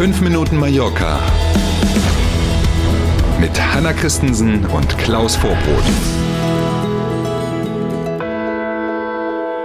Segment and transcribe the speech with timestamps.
[0.00, 1.20] 5 Minuten Mallorca
[3.38, 5.84] mit Hanna Christensen und Klaus Vorbrot.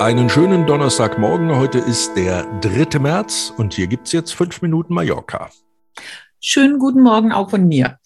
[0.01, 1.55] Einen schönen Donnerstagmorgen.
[1.55, 2.99] Heute ist der 3.
[2.99, 5.51] März und hier gibt es jetzt 5 Minuten Mallorca.
[6.41, 7.99] Schönen guten Morgen auch von mir.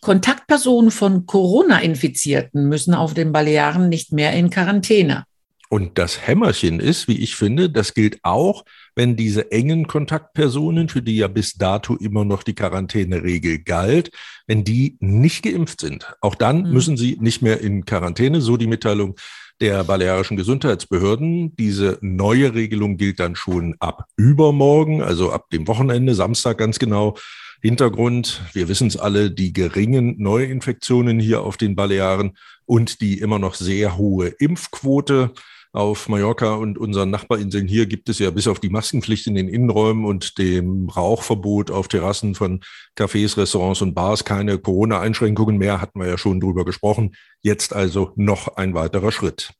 [0.00, 5.24] Kontaktpersonen von Corona-Infizierten müssen auf den Balearen nicht mehr in Quarantäne.
[5.70, 8.64] Und das Hämmerchen ist, wie ich finde, das gilt auch,
[8.96, 14.10] wenn diese engen Kontaktpersonen, für die ja bis dato immer noch die Quarantäneregel galt,
[14.46, 16.14] wenn die nicht geimpft sind.
[16.20, 16.72] Auch dann mhm.
[16.72, 19.16] müssen sie nicht mehr in Quarantäne, so die Mitteilung
[19.60, 21.54] der balearischen Gesundheitsbehörden.
[21.56, 27.16] Diese neue Regelung gilt dann schon ab übermorgen, also ab dem Wochenende, Samstag ganz genau.
[27.62, 33.38] Hintergrund, wir wissen es alle, die geringen Neuinfektionen hier auf den Balearen und die immer
[33.38, 35.32] noch sehr hohe Impfquote
[35.74, 39.48] auf Mallorca und unseren Nachbarinseln hier gibt es ja bis auf die Maskenpflicht in den
[39.48, 42.60] Innenräumen und dem Rauchverbot auf Terrassen von
[42.96, 47.16] Cafés, Restaurants und Bars keine Corona-Einschränkungen mehr, hatten wir ja schon drüber gesprochen.
[47.42, 49.52] Jetzt also noch ein weiterer Schritt.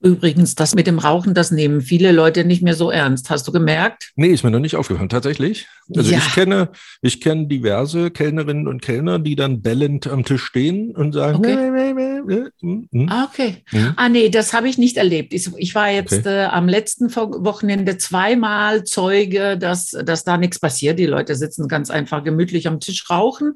[0.00, 3.30] Übrigens, das mit dem Rauchen, das nehmen viele Leute nicht mehr so ernst.
[3.30, 4.12] Hast du gemerkt?
[4.14, 5.66] Nee, ist mir noch nicht aufgefallen, tatsächlich.
[5.94, 6.18] Also ja.
[6.18, 11.12] ich kenne, ich kenne diverse Kellnerinnen und Kellner, die dann bellend am Tisch stehen und
[11.12, 11.70] sagen, okay.
[11.70, 13.08] Meh, meh, meh, hm.
[13.08, 13.62] Ah, okay.
[13.68, 13.94] Hm.
[13.96, 15.32] Ah, nee, das habe ich nicht erlebt.
[15.32, 16.42] Ich, ich war jetzt okay.
[16.42, 20.98] äh, am letzten Wochenende zweimal Zeuge, dass, dass da nichts passiert.
[20.98, 23.54] Die Leute sitzen ganz einfach gemütlich am Tisch rauchen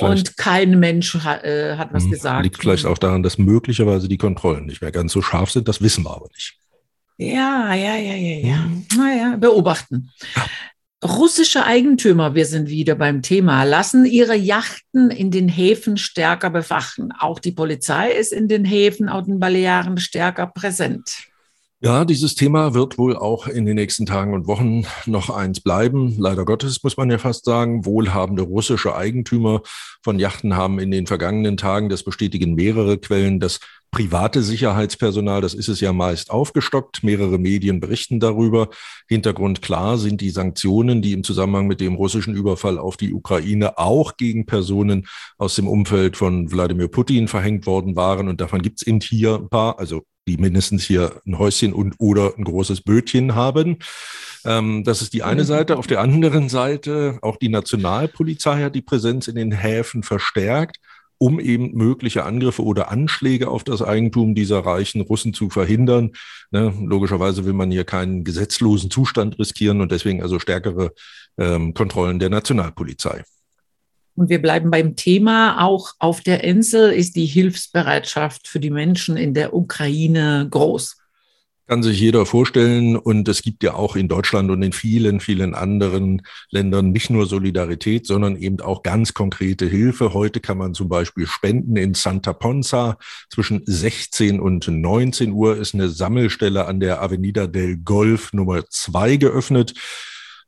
[0.00, 2.10] und kein Mensch ha, äh, hat was hm.
[2.12, 2.44] gesagt.
[2.44, 5.68] Liegt vielleicht auch daran, dass möglicherweise die Kontrollen nicht mehr ganz so scharf sind.
[5.68, 6.54] Das wissen wir aber nicht.
[7.18, 8.70] Ja, ja, ja, ja, ja.
[8.96, 10.10] Naja, beobachten.
[10.34, 10.46] Ja.
[11.04, 17.12] Russische Eigentümer, wir sind wieder beim Thema, lassen ihre Yachten in den Häfen stärker bewachen.
[17.18, 21.31] Auch die Polizei ist in den Häfen auf den Balearen stärker präsent.
[21.84, 26.14] Ja, dieses Thema wird wohl auch in den nächsten Tagen und Wochen noch eins bleiben.
[26.16, 29.62] Leider Gottes muss man ja fast sagen, wohlhabende russische Eigentümer
[30.00, 33.58] von Yachten haben in den vergangenen Tagen, das bestätigen mehrere Quellen, das
[33.90, 37.02] private Sicherheitspersonal, das ist es ja meist aufgestockt.
[37.02, 38.68] Mehrere Medien berichten darüber.
[39.08, 43.76] Hintergrund klar sind die Sanktionen, die im Zusammenhang mit dem russischen Überfall auf die Ukraine
[43.76, 48.28] auch gegen Personen aus dem Umfeld von Wladimir Putin verhängt worden waren.
[48.28, 51.94] Und davon gibt es eben hier ein paar, also die mindestens hier ein Häuschen und
[51.98, 53.78] oder ein großes Bötchen haben.
[54.44, 55.46] Ähm, das ist die eine mhm.
[55.46, 55.76] Seite.
[55.76, 60.78] Auf der anderen Seite, auch die Nationalpolizei hat die Präsenz in den Häfen verstärkt,
[61.18, 66.12] um eben mögliche Angriffe oder Anschläge auf das Eigentum dieser reichen Russen zu verhindern.
[66.50, 70.92] Ne, logischerweise will man hier keinen gesetzlosen Zustand riskieren und deswegen also stärkere
[71.38, 73.24] ähm, Kontrollen der Nationalpolizei.
[74.14, 75.64] Und wir bleiben beim Thema.
[75.64, 80.98] Auch auf der Insel ist die Hilfsbereitschaft für die Menschen in der Ukraine groß.
[81.68, 82.96] Kann sich jeder vorstellen.
[82.96, 87.24] Und es gibt ja auch in Deutschland und in vielen, vielen anderen Ländern nicht nur
[87.24, 90.12] Solidarität, sondern eben auch ganz konkrete Hilfe.
[90.12, 92.98] Heute kann man zum Beispiel spenden in Santa Ponza.
[93.30, 99.16] Zwischen 16 und 19 Uhr ist eine Sammelstelle an der Avenida del Golf Nummer 2
[99.16, 99.72] geöffnet.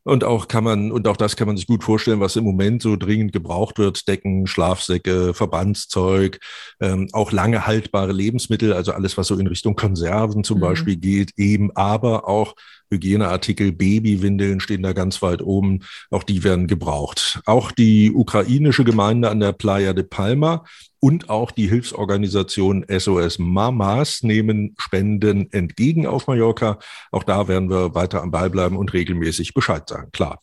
[0.04, 2.82] Und auch kann man, und auch das kann man sich gut vorstellen, was im Moment
[2.82, 4.06] so dringend gebraucht wird.
[4.06, 6.38] Decken, Schlafsäcke, Verbandszeug,
[6.80, 10.62] ähm, auch lange haltbare Lebensmittel, also alles, was so in Richtung Konserven zum mhm.
[10.62, 12.54] Beispiel geht, eben, aber auch
[12.94, 15.80] Hygieneartikel, Babywindeln stehen da ganz weit oben.
[16.10, 17.40] Auch die werden gebraucht.
[17.44, 20.64] Auch die ukrainische Gemeinde an der Playa de Palma
[21.00, 26.78] und auch die Hilfsorganisation SOS Mamas nehmen Spenden entgegen auf Mallorca.
[27.10, 30.40] Auch da werden wir weiter am Ball bleiben und regelmäßig Bescheid sagen, klar.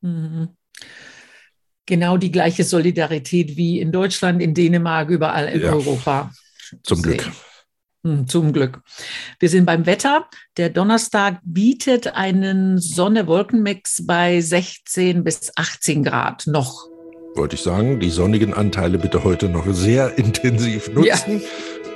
[0.00, 0.48] Mhm.
[1.86, 6.32] Genau die gleiche Solidarität wie in Deutschland, in Dänemark, überall in ja, Europa.
[6.82, 7.30] Zum Glück.
[8.04, 8.82] Hm, zum Glück.
[9.40, 10.26] Wir sind beim Wetter.
[10.58, 16.86] Der Donnerstag bietet einen Sonne-Wolken-Mix bei 16 bis 18 Grad noch.
[17.34, 21.40] Wollte ich sagen, die sonnigen Anteile bitte heute noch sehr intensiv nutzen.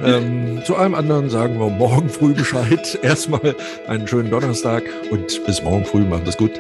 [0.01, 0.17] Ja.
[0.17, 2.99] Ähm, zu allem anderen sagen wir morgen früh Bescheid.
[3.03, 3.55] Erstmal
[3.87, 6.05] einen schönen Donnerstag und bis morgen früh.
[6.05, 6.53] Macht es gut.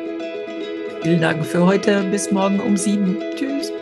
[1.03, 2.03] Vielen Dank für heute.
[2.11, 3.17] Bis morgen um sieben.
[3.35, 3.73] Tschüss.